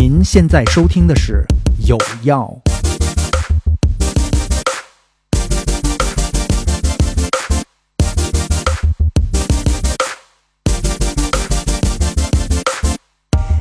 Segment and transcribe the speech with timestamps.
[0.00, 1.44] 您现在收听的是
[1.88, 2.56] 《有药》。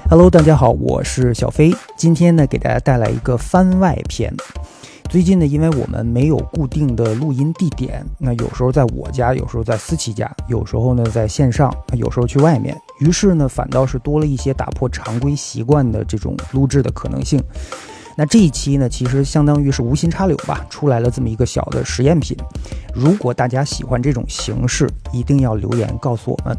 [0.07, 1.75] Hello，大家好，我是小飞。
[1.97, 4.31] 今天呢，给大家带来一个番外篇。
[5.09, 17.41] 最近呢，因为我们没有固定的录音地点，那有时候在我家，有时候在思琪家，有时候呢在线上，有时候去外面，于是呢，反倒是多了一些打破常规习惯的这种录制的可能性。
[18.17, 22.35] 那这一期呢，其实相当于是无心插柳吧，出来了这么一个小的实验品。
[22.93, 26.57] 如果大家喜欢这种形式，一定要留言告诉我们。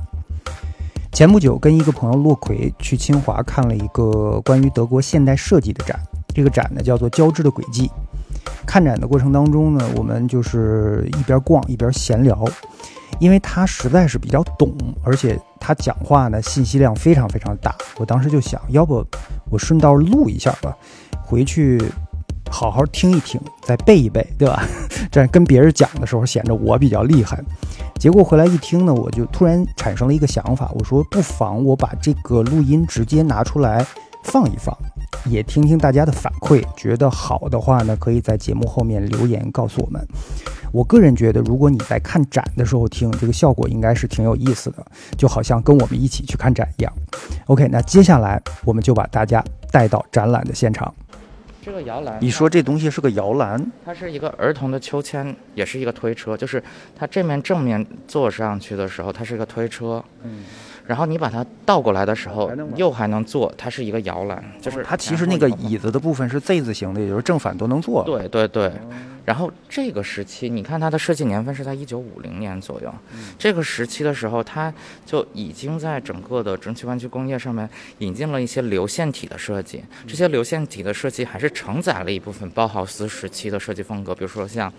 [1.13, 6.01] 前不久跟一个朋友洛奎去清华看了一个关于德国现代设计的展，
[6.35, 7.89] 这个展呢叫做《交织的轨迹》。
[8.67, 12.45] 看展的过程当中呢，我们就是一边逛一边闲聊，
[13.19, 17.75] 因为他实在是比较懂，而且他讲话呢信息量非常非常大。
[17.97, 19.05] 我当时就想，要不
[19.51, 20.77] 我顺道录一下吧，
[21.25, 21.83] 回去
[22.51, 24.63] 好好听一听，再背一背，对吧？
[25.11, 27.43] 这样跟别人讲的时候显得我比较厉害。
[27.99, 33.85] 结果回来一听呢，我就突然产生了一个想法，我说不妨我把这个录音直接拿出来
[34.23, 34.77] 放一放，
[35.27, 40.05] 也听听大家的反馈，觉得好的话呢，可以在节目后面留言告诉我们。
[40.73, 44.85] 我个人觉得，如果你在看展的时候听，这个效果应该是挺有意思的，
[45.17, 46.93] 就好像跟我们一起去看展一样。
[47.47, 50.95] OK，那接下来我们就把大家带到展览的现场。
[51.61, 53.73] 这个摇篮，你说这东西是个摇篮？
[53.85, 56.63] 它是一个儿童的秋千，也是一个推车，就是
[56.97, 60.45] 它这面正面坐上去的时候，它是一个推车，嗯，
[60.89, 68.03] 然后你把它倒过来的时候又还能坐，它是一个摇篮，就是它其实那个椅子的部分是 Z 字形的，也就是正反都能坐。
[68.05, 68.73] 对对对，
[69.27, 72.91] 然后这个时期，你看它的设计年份是在一九五零年左右，
[73.39, 74.73] 这个时期的时候，它
[75.05, 77.69] 就已经在整个的蒸汽玩具工业上面
[77.99, 79.85] 引进了一些流线体的设计。
[80.07, 84.73] 这些流线体的设计还是承载了一部分包豪斯时期的设计风格，比如说像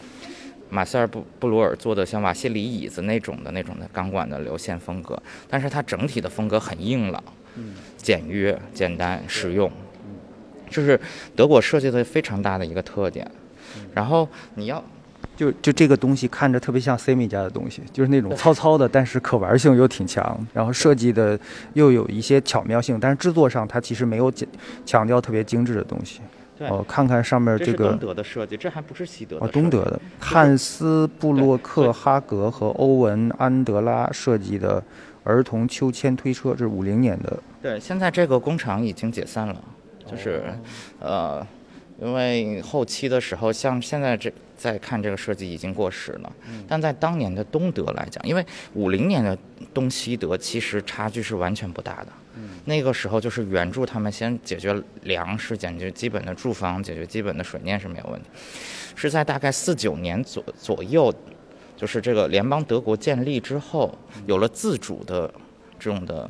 [0.70, 7.24] 马塞尔布布鲁尔做的像瓦西里椅子那种的那种的钢管的流线风格，但是它整体的风格很硬朗、
[7.98, 9.72] 简约、简单、实用，
[10.70, 11.00] 就是
[11.36, 13.30] 德国设计的非常大的一个特点。
[13.94, 14.84] 然后你要
[15.36, 21.40] 就就这个东西看着特别像 Semi 家的东西，就是那种糙糙的，但是可玩性又挺强，然后设计的
[21.74, 24.48] 又有一些巧妙性，但是制作上它其实没有强
[24.86, 26.22] 强调特别精致的东西。
[26.60, 26.68] 对。
[26.68, 30.00] 哦，看看上面这个这是东德的设计，这还不是西德的哦，东德的。
[30.20, 34.84] 汉斯布洛克哈格和欧文安德拉设计的
[35.24, 37.40] 儿童秋千推车，这是五零年的。
[37.62, 39.56] 对，现在这个工厂已经解散了，
[40.06, 40.44] 就是，
[41.00, 41.46] 呃，
[42.02, 46.32] 因为后期的时候，像现在这在看这个设计已经过时了，
[46.68, 49.38] 但在当年的东德来讲，因为五零年的
[49.74, 52.08] 东西德其实差距是完全不大的。
[52.66, 58.30] 那个时候就是援助他们先解决粮食，解决基本的住房，解决基本的水电是没有问题。
[58.96, 61.14] 是在大概四九年左左右，
[61.76, 63.94] 就是这个联邦德国建立之后，
[64.26, 65.30] 有了自主的
[65.78, 66.30] 这种的，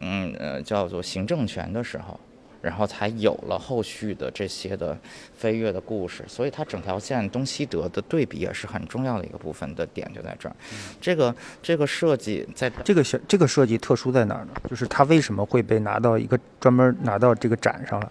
[0.00, 2.18] 嗯呃叫做行政权的时候，
[2.62, 4.96] 然后才有了后续的这些的
[5.34, 6.24] 飞跃的故事。
[6.26, 10.56] 所以它整条线东西德的对比也是很重要的一个部分的点就在这儿。
[11.00, 14.52] 这个这个设计在这个小这个设计特殊在哪儿呢？
[14.70, 18.08] 就是它为什么会被拿到一个专门拿到这个展上来？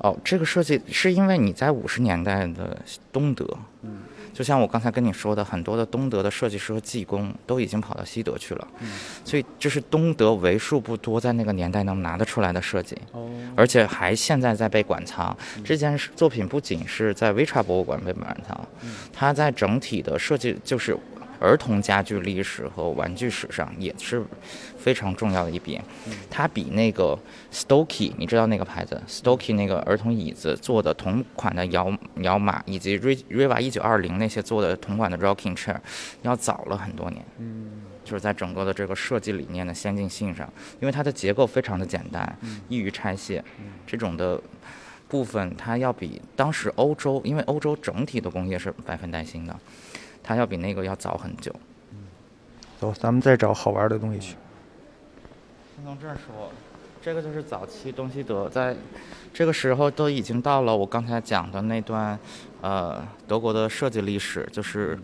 [0.00, 2.76] 哦，这个设计是因为你在五十年代的
[3.12, 3.46] 东德，
[4.32, 8.68] 就像我刚才跟你说的，很多的东德的设计师和技工都已经跑到西德去了，
[9.24, 12.96] 所以这是东德为数不多在那个年代能拿得出来的设计，
[13.54, 15.36] 而且还现在在被馆藏。
[15.62, 18.58] 这件作品不仅是在维查博物馆被馆藏，
[19.12, 20.96] 它在整体的设计就是。
[21.40, 24.22] 儿童家具历史和玩具史上也是
[24.78, 25.80] 非常重要的一笔，
[26.30, 27.18] 它比那个
[27.50, 35.78] Stokey，你知道那个牌子？Stokey 那个儿童椅子做的同款的摇摇马，以及 Re Riva 一九二零那些做的同款的 rocking chair
[36.22, 37.24] 要早了很多年。
[37.38, 40.46] 嗯，就是在整个的这个设计理念的先进性上，
[40.80, 43.42] 因为它的结构非常的简单，易于拆卸，
[43.86, 44.40] 这种的。
[45.08, 49.58] 部分它要比当时欧洲，因为欧洲整体的工业是百分带新的，
[50.30, 51.52] 它要比那个要早很久。
[52.78, 54.36] 走，咱们再找好玩的东西去。
[55.74, 56.52] 先从这儿说，
[57.02, 58.76] 这个就是早期东西德在
[59.34, 62.16] 这个时候都已经到了我刚才讲的那段，
[62.60, 64.96] 呃，德国的设计历史，就是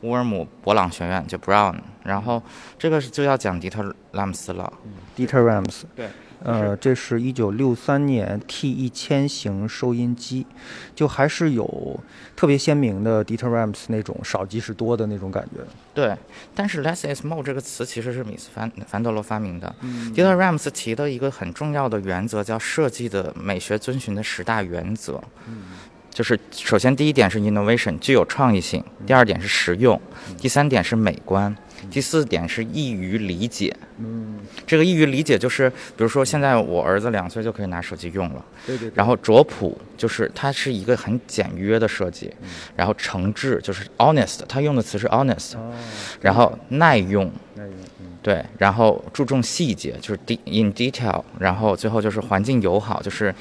[0.00, 1.78] 乌尔姆勃朗学院，就 Brown。
[2.02, 2.42] 然后
[2.78, 4.72] 这个是就要讲迪特拉姆斯了。
[5.14, 6.08] Dieter Rams，对，
[6.42, 10.46] 呃，这是一九六三年 T 一千型收音机，
[10.94, 12.00] 就还是有
[12.34, 15.60] 特别鲜明的 Dieter Rams 那种少即是多的那种感觉。
[15.92, 16.16] 对，
[16.54, 19.74] 但是 less is more 这个词其实是米斯凡凡德罗发明的。
[20.14, 25.22] Dieter Rams 提的一个很重要的原则叫设计的美学遵循的十大原则。
[26.10, 29.98] 就是首先第一点是 innovation 具有创意性，第二点是实用，
[30.36, 31.56] 第三点是美观，
[31.88, 33.74] 第四点是易于理解。
[34.70, 38.44] 嗯，这个易于理解就是，比如说现在我儿子两岁就可以拿手机用了。
[38.64, 38.88] 对对。
[38.94, 42.32] 然后卓朴就是它是一个很简约的设计，
[42.76, 45.56] 然后诚挚就是 honest，它用的词是 honest。
[45.56, 45.72] 哦。
[46.20, 47.24] 然后耐用。
[47.56, 47.74] 耐用。
[48.22, 53.34] 对，然后注重细节就是 in detail，然后最后就是环境友好就是。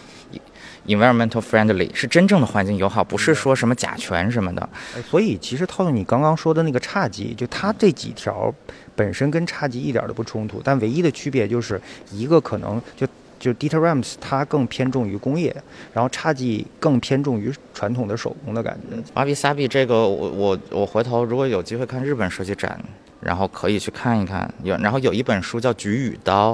[0.89, 4.67] Environmental friendly 是真正的环境友好，不是说什么甲醛什么的。
[5.09, 8.53] 所以其实套用你刚刚说的那个差级，就它这几条
[8.95, 11.79] 本身跟差级一点都不冲突，但唯一的区别就是
[12.11, 13.07] 一个可能就
[13.39, 15.55] 就 Dieter Rams 它更偏重于工业，
[15.93, 18.97] 然后差级更偏重于传统的手工的感觉。
[19.13, 22.79] 阿比萨比这个我我我回头如果有机会看日本设计展。
[23.21, 26.53] 然后可以去看一看，有然后有一本书叫《菊与刀》，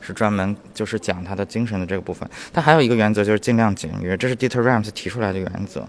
[0.00, 2.28] 是专门就是讲他的精神的这个部分。
[2.52, 5.84] 他还有一个原则就是尽量简约，这是 Dieter Rams 提出来的原则。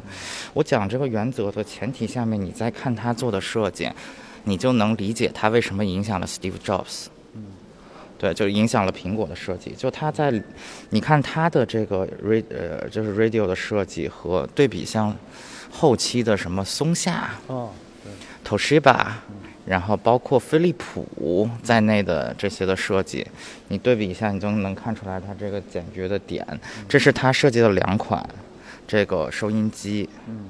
[0.54, 3.90] 我讲这个原则的前提下面，你再看他做的设计，
[4.46, 7.06] 你就能理解他为什么影响了 Steve Jobs。
[7.34, 7.44] 嗯，
[8.18, 9.76] 对，就影响了苹果的设计。
[9.78, 10.34] 就他在，
[10.90, 15.16] 你看他的这个 radio 呃，就是 radio 的设计和对比像
[15.70, 17.70] 后期的什么松下哦，
[18.04, 18.12] 对
[18.44, 19.06] ，Toshiba。
[19.68, 23.28] 然后包括飞利浦在内的这些的设计，
[23.68, 26.46] 你对比一下，你就能看出来它这个简约的点。
[26.88, 28.28] 这是它设计的两款
[28.88, 30.46] 这个收音机，嗯，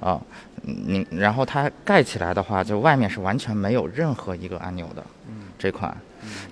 [0.00, 0.20] 啊，
[0.62, 5.96] 你然后它盖起来的话，就外面是完全没有任何一个按钮的，嗯，这款。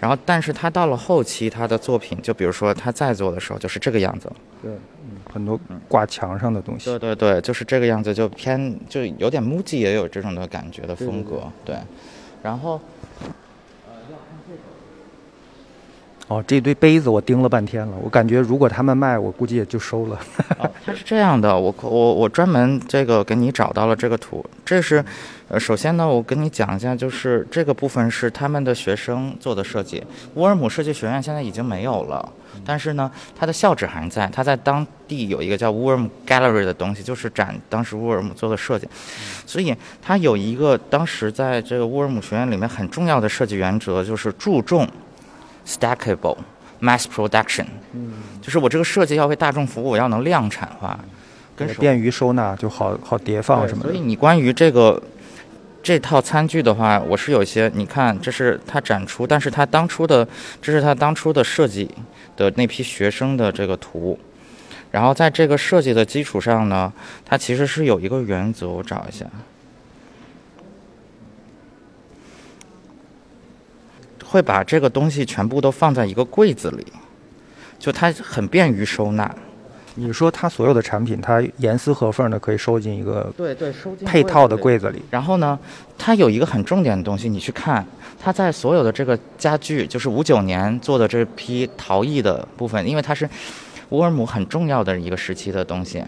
[0.00, 4.32] 然后，但是它到了后期，它的作品，就比如说它在做的时候，就是这个样子。
[4.62, 4.97] 对，嗯，
[5.32, 5.58] 很多
[5.88, 6.86] 挂墙上的东西。
[6.86, 11.42] 对对对，就是这个样子，就偏就有点 MUJI 也有这种的感觉的风格。
[11.64, 11.76] 对，
[12.42, 12.80] 然后。
[16.30, 20.20] 哦，这堆杯子我盯了半天了，我感觉如果他们卖，我估计也就收了。
[20.84, 25.02] 它是这样的，我我我专门这个给你找到了这个图，这是，
[25.48, 30.04] 呃，首先呢，我跟你讲一下，就是这个部分是他们的学生做的设计。
[30.34, 32.30] 乌尔姆设计学院现在已经没有了，
[32.64, 38.88] 但是呢，它的校址还在，它在当地有一个叫 Worm Gallery 的东西，就是展当时乌尔姆做的设计。
[39.46, 44.88] 所以它有一个当时在这个乌尔姆学院里面很重要的设计原则，就是注重。
[45.68, 46.38] Stackable
[46.80, 50.98] mass production，嗯，就是我这个设计要为大众服务，我要能量产化，
[51.54, 53.90] 跟便于收纳就好好叠放什么的。
[53.90, 54.98] 所以你关于这个
[55.88, 60.28] 这套餐具的话，我是有一些，你看这是他展出，但是他当初的
[60.60, 61.90] 这是他当初的设计
[62.36, 64.18] 的那批学生的这个图，
[64.90, 66.92] 然后在这个设计的基础上呢，
[67.24, 69.24] 它其实是有一个原则，我找一下。
[74.26, 76.86] 会把这个东西全部都放在一个柜子里，
[77.78, 79.34] 就它很便于收纳。
[80.00, 85.02] 你说它所有的产品，它严丝合缝的可以收进一个对对收进配套的柜子里。
[85.10, 85.58] 然后呢，
[85.98, 87.84] 它有一个很重点的东西，你去看，
[88.16, 93.28] 它在所有的这个家具，就是五九年做的这批陶艺的部分，因为它是
[93.88, 96.04] 乌尔姆很重要的一个时期的东西。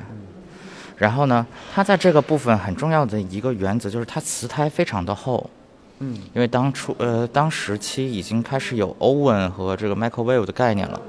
[0.97, 1.45] 然后呢，
[1.75, 5.51] 它在这个部分很重要的一个原则就是它瓷胎非常的厚。
[5.99, 11.01] 嗯，因为当初呃，当时期已经开始有 oven 和这个 microwave 的概念了，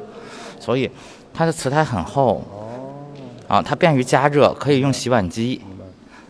[0.60, 0.89] 所以
[1.31, 2.44] 它的瓷胎很厚。
[3.51, 5.60] 啊，它便于加热，可以用洗碗机，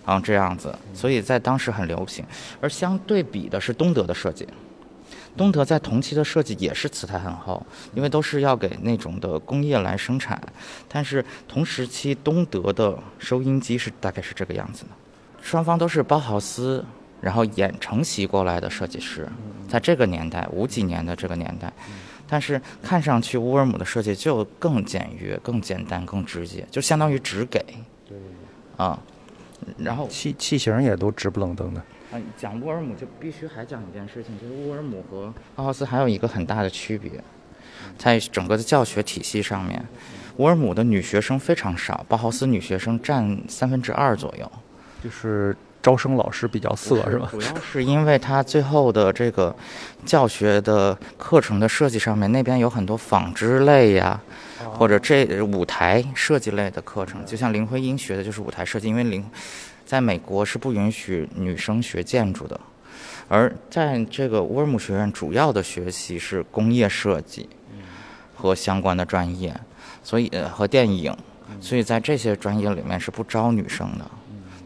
[0.04, 2.26] 然后这样子，所以在当时很流行。
[2.60, 4.48] 而相对比的是东德的设计，
[5.38, 7.64] 东德在同期的设计也是瓷胎很厚，
[7.94, 10.42] 因为都是要给那种的工业来生产。
[10.90, 14.90] 但是同时期东德的收音机是大概是这个样子的，
[15.44, 16.84] 双方都是包豪斯。
[17.22, 19.30] 然后演承袭过来的设计师，
[19.70, 21.72] 在这个年代五几年的这个年代，
[22.32, 27.62] 但是看上去乌尔姆的设计就更简约、更简单、更直接，就相当于只给。
[28.08, 28.18] 对。
[28.78, 28.98] 啊，
[29.78, 31.82] 然后器器型也都直不愣登的。
[32.14, 37.12] 啊，讲乌尔姆就必须还讲一件事情，就是乌尔姆和奥豪斯还有一个很大的区别，
[37.98, 39.86] 在整个的教学体系上面，
[40.38, 44.50] 乌尔姆的女学生非常少，包豪斯女学生占三分之二左右。
[45.04, 45.54] 就是。
[45.82, 47.28] 招生老师比较色是吧？
[47.32, 49.56] 主要是因为他最后的这个
[50.06, 54.22] 教学的课程的设计上面，那边有很多纺织类呀，
[54.74, 59.26] 或者这舞台设计类的课程，就像林徽因学的就是舞台设计，因为林
[59.86, 62.60] 在美国是不允许女生学建筑的，
[63.28, 67.50] 而在这个乌尔姆学院主要的学习是工业设计
[68.36, 69.54] 和相关的专业，
[70.04, 71.16] 所以呃和电影，
[71.60, 74.06] 所以在这些专业里面是不招女生的，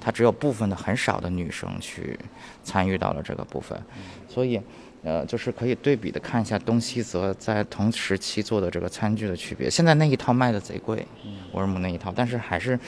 [0.05, 2.19] 它只有部分的很少的女生去
[2.63, 3.81] 参与到了这个部分，
[4.29, 4.61] 所以。
[5.07, 9.69] 呃，就是可以对比的看一下东西泽在同时期做的这个餐具的区别。
[9.69, 11.05] 现在那一套卖的贼贵，
[11.51, 12.79] 沃尔姆那一套，但是还是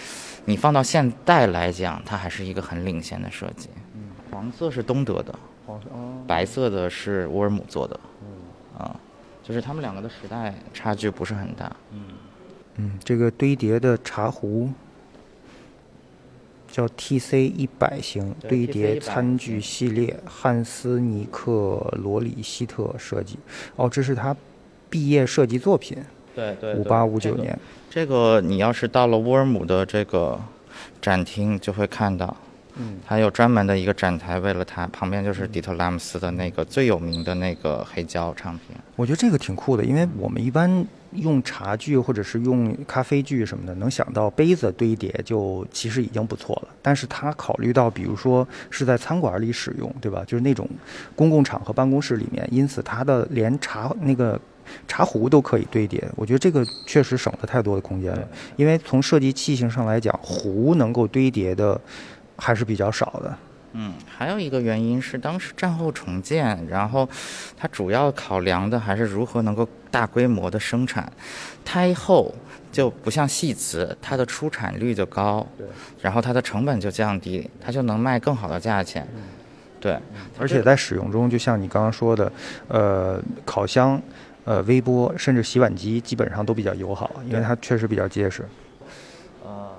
[0.46, 3.70] 你放到现代来讲，它还是一个很领先的设计。
[4.32, 5.36] 黄色是东德的，
[6.26, 8.00] 白色的是沃尔姆做的。
[8.76, 9.00] 啊，
[9.44, 11.72] 就是他们两个的时代差距不是很大。
[11.92, 12.02] 嗯
[12.78, 14.72] 嗯，这个堆叠的茶壶。
[16.70, 23.38] 叫 T C 一百型堆叠餐具系列，汉斯尼克罗里希特设计。
[23.76, 24.36] 哦，这是他
[24.90, 25.98] 毕业设计作品。
[26.36, 27.58] 对对，五八五九年。
[27.90, 30.40] 这个你要是到了沃尔姆的这个
[31.02, 32.38] 展厅，就会看到。
[32.80, 38.78] 嗯，还有专门的一个展台，为了它，旁边就是迪特拉姆斯的那个最有名的那个黑胶唱片。
[38.96, 46.70] 我觉得这个挺酷的，因为我们一般用茶具或者是用咖啡具什么的，能想到杯子堆叠就其实已经不错了。
[46.82, 50.24] 但是它考虑到，比如说是在餐馆里使用，对吧？
[50.28, 50.68] 就是那种
[51.16, 54.40] 公共场合办公室里面，因此它的连茶那个
[54.88, 56.04] 茶壶都可以堆叠。
[56.16, 61.80] 我觉得这个确实省了太多的空间了，因为从设计器型上来讲，壶能够堆叠的
[62.38, 63.38] 还是比较少的。
[63.74, 67.08] 嗯，还有一个原因是当时战后重建，然后
[67.56, 71.12] 它主要考量的还是如何能够大规模的生产。
[71.64, 72.34] 胎后
[72.72, 75.68] 就不像细瓷，它的出产率就高，对，
[76.02, 79.06] 然后它的成本就降低，它就能卖更好的价钱。
[79.80, 80.00] 对，
[80.40, 82.32] 而且在使用中，就像你刚刚说的，
[82.68, 84.02] 呃，烤箱、
[84.44, 88.44] 呃，微波，甚至洗碗机，基本上都比较友好，因为它确实比较结实。
[89.46, 89.70] 呃，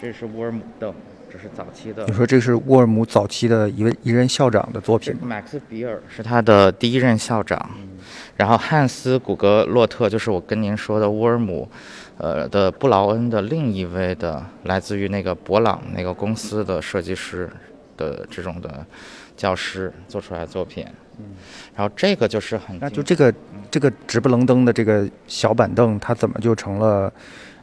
[0.00, 0.92] 这是沃尔姆的。
[1.32, 2.04] 这是早期的。
[2.06, 5.14] 你说这是沃尔姆早期的一位一任校长的作品。
[5.22, 7.70] 马克思比尔是他的第一任校长，
[8.36, 11.70] 然后汉斯古格洛特就是我跟您说的沃尔姆，
[12.18, 17.48] 呃的布劳恩的另一位的来自于那个博朗那个公司的设计师
[17.96, 18.84] 的这种的
[19.36, 20.84] 教师做出来的作品。
[21.18, 21.26] 嗯，
[21.76, 23.32] 然后这个就是很那就这个
[23.70, 27.12] 这个直不楞登的这个小板凳，它怎么就成了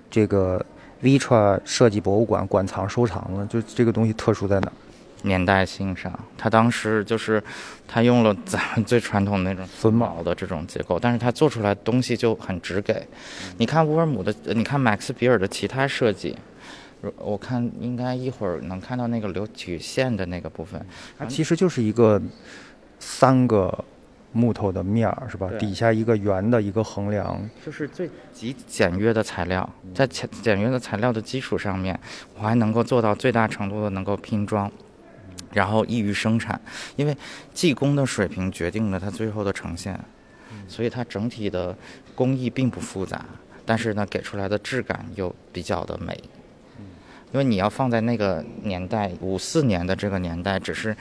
[0.09, 0.65] 这个
[1.01, 4.71] ？Vitra 设计博物馆馆藏收藏了，就这个东西特殊在哪？
[5.23, 7.43] 年代性上，他当时就是
[7.87, 13.05] 他用了咱们最传统的那种 榫卯的这种结构，但是他做出来东西就很直给。
[13.57, 16.37] 你看乌尔姆的，你看马克思比尔的其他设计，
[17.17, 20.85] 我看应该一会儿能看到那个流曲线的那个部分，
[21.17, 22.21] 它其实就是一个
[22.99, 23.83] 三个。
[24.33, 25.49] 木头的面儿是吧？
[25.57, 31.97] 底下一个圆的一个横梁，就是最极简约的材料，在简简约的材料的基础上面，
[32.35, 34.71] 我还能够做到最大程度的能够拼装，
[35.53, 36.59] 然后易于生产，
[36.97, 37.17] 因为
[37.53, 39.99] 技工的水平决定了它最后的呈现，
[40.67, 41.75] 所以它整体的
[42.13, 43.25] 工艺并不复杂，
[43.65, 46.21] 但是呢，给出来的质感又比较的美，
[47.31, 50.95] 因为你要放在那个年代，五四年的这个年代，只是。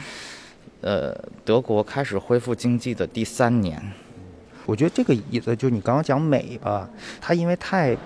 [0.82, 3.80] 呃，德国开始恢复经济的第三年，
[4.66, 6.88] 我觉得这个椅子就你刚刚讲美吧，
[7.20, 7.96] 它因为太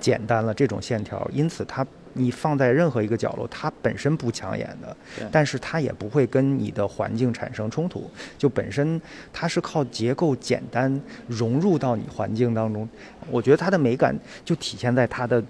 [0.00, 4.96] 简单了这种线条，因此它你放在任何一个角落，它本身不抢眼的，
[5.30, 9.00] 但是它也不会跟你的环境产生冲突，就本身
[9.32, 12.88] 它是靠结构简单融入到你环境当中，
[13.30, 15.42] 我觉得它的美感就体现在它的。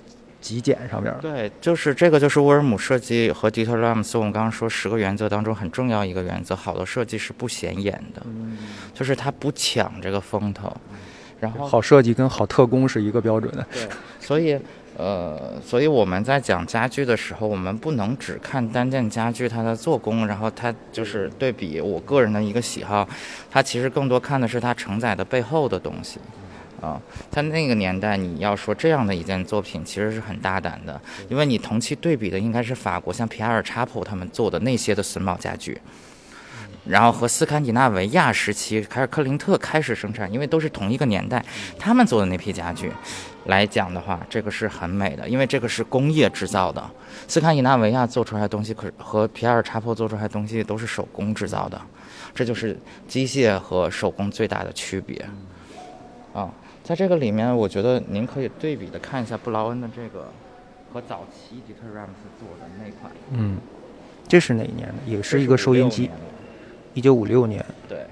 [0.47, 4.17] 极简上面对，就是这个，就是沃尔姆设计和迪特拉姆斯。
[4.17, 8.25] 我们刚刚说十个原则当中很重要一个原则，好的设计是不显眼的，
[8.95, 10.73] 就是它不抢这个风头。
[11.41, 13.67] 然后好设计跟好特工是一个标准的。
[13.73, 13.89] 对，
[14.21, 14.57] 所以
[14.97, 23.07] 呃，所以我们在讲家具的时候，我们不能只看单件家具它的做工，然后它就是对比我个人的一个喜好，
[23.51, 26.21] 它其实更多看的是它承载的背后的东西。
[26.87, 35.81] 啊，在那个年代，你要说这样的一件作品，其实是很大胆的，因为你同期对比的应该是法国像皮埃尔查普他们做的那些的榫卯家具，
[36.85, 41.45] 然后和斯堪的纳维亚时期凯尔克林特开始生产，因为都是同一个年代，
[41.77, 42.93] 他们做的那批家具
[43.47, 46.89] 来讲的话，这个是很美的，因为这个是工业制造的。
[47.27, 51.81] 斯堪的纳维亚做出来的东西，可和皮埃尔查普做出来的东西都是手工制造的，
[52.33, 52.79] 这就是
[53.09, 55.27] 机械和手工最大的区别，
[56.33, 56.49] 啊。
[56.87, 60.29] 在这个里面，我觉得您可以对比的看一下布劳恩的这个
[60.93, 63.13] 和早期迪特拉姆斯做的那款。
[63.33, 63.59] 嗯，
[64.29, 64.95] 这是哪一年的？
[65.05, 66.09] 也是一个收音机。
[66.95, 67.67] 一九五六年。
[67.89, 68.07] 对。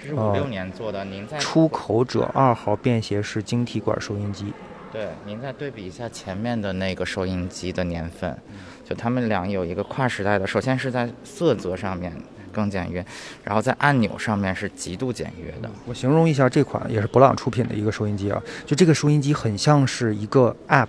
[0.00, 1.04] 这是五六年做的。
[1.04, 4.52] 您在出口者二号便携式晶体管收音机。
[4.92, 8.38] 对，您再对比一下前面的那个收音机的年份，
[8.84, 10.46] 就他们俩有一个跨时代的。
[10.46, 12.12] 首先是在色泽上面。
[12.58, 13.04] 更简约，
[13.44, 15.70] 然后在按钮上面是极度简约的。
[15.86, 20.88] 我形容一下这款也是博朗出品的一个收音机啊，就这个收音机很像是一个 App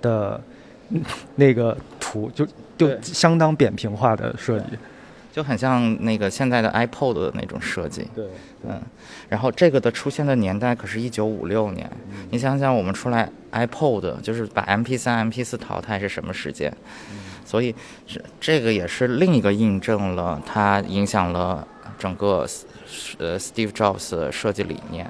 [0.00, 0.40] 的
[1.34, 2.46] 那个图，就
[2.76, 4.78] 就相当扁平化的设计。
[5.38, 8.24] 就很像那个现在的 iPod 的那种设计，对，
[8.64, 8.82] 嗯，
[9.28, 11.88] 然后这个的出现的年代可是一九五六年，
[12.32, 16.76] 你想想我们出来 iPod 就是把 MP 三、MP 四淘汰是什么时间？
[17.44, 17.72] 所以
[18.04, 21.64] 这这个也是另一个印证了它影响了
[21.96, 22.44] 整个
[23.18, 25.08] 呃 Steve Jobs 的设计理念。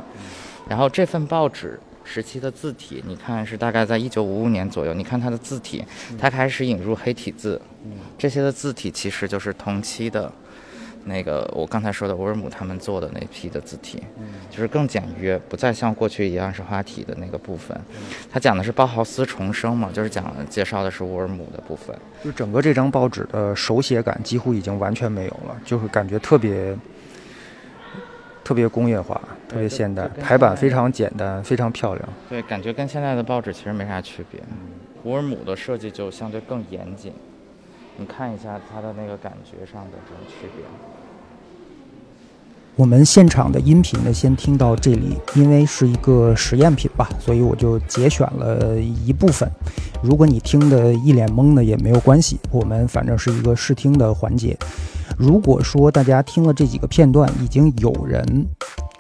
[0.68, 1.80] 然后这份报纸。
[2.10, 4.94] 时期的字体，你看是大概在一九五五年左右。
[4.94, 5.84] 你看它的字体，
[6.18, 7.60] 它开始引入黑体字，
[8.16, 10.32] 这些的字体其实就是同期的，
[11.04, 14.02] 那个我刚才说的沃尔姆他们做的那批的字体，
[14.50, 17.78] 就是更简约，不再像过去一样是花体的那个部分。
[18.32, 21.94] 它讲的是包豪斯重生嘛，就是讲介绍的是沃尔姆的部分。
[22.24, 26.74] 就整个这张报纸的手写感几乎已经完全没有了，就是感觉特别。
[28.48, 32.08] 特别工业化，特别现代，排版非常简单，非常漂亮。
[32.30, 34.40] 对，感觉跟现在的报纸其实没啥区别。
[35.02, 37.12] 沃尔姆的设计就相对更严谨，
[37.98, 40.64] 你看一下它的那个感觉上的这种区别。
[42.78, 49.50] 我们现场的音频呢，先听到这里，因为是一个实验品吧，所以我就节选了一部分。
[50.00, 54.56] 如果你听得一脸懵呢，也没有关系，我们反正是一个试听的环节。
[55.16, 58.46] 如果说大家听了这几个片段，已经有人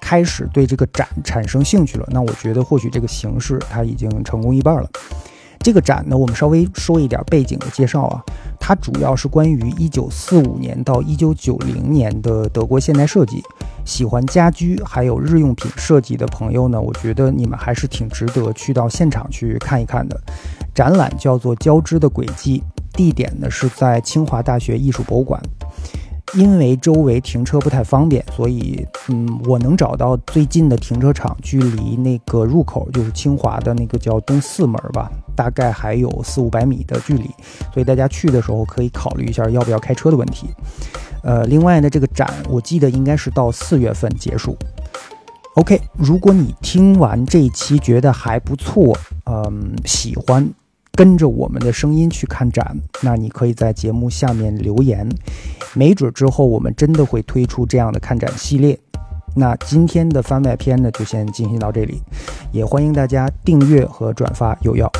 [0.00, 4.90] 开始对这个展产生兴趣了，那我觉得或许这个形式它已经成功一半了。
[5.60, 8.22] 这个展呢，我们稍微说一点背景的介绍啊，
[8.58, 13.42] 它主要是关于1945年到1990年的德国现代设计。
[13.84, 20.20] 喜欢家居还有日用品设计的朋友呢，我觉得你们还是挺值得去到现场去看一看的。
[20.74, 22.62] 展览叫做《交织的轨迹》，
[22.96, 25.42] 地点呢是在清华大学艺术博物馆。
[26.34, 37.30] 因为周围停车不太方便，所以，嗯，我能找到最近的停车场，距离那个入口就是清华的那个叫东四门吧，大概还有四五百米的距离，
[37.72, 40.48] 所以大家去的时候可以考虑一下要不要开车的问题。
[41.22, 44.56] 呃，另外呢，这个展我记得应该是到四月份结束。
[45.54, 50.48] OK，如果你听完这一期觉得还不错，嗯，喜欢。
[50.92, 55.08] 跟着我们的声音去看展，那你可以在节目下面留言，
[55.72, 58.76] 没准之后我们真的会推出这样的看展系列。
[59.36, 62.02] 那今天的番外篇呢，就先进行到这里，
[62.50, 64.90] 也欢迎大家订阅和转发有药。